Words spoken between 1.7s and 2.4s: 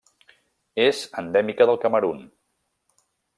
del Camerun.